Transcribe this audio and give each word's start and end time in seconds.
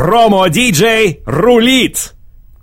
Промо-диджей 0.00 1.20
рулит! 1.26 2.14